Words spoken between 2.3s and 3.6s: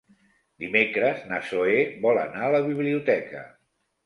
a la biblioteca.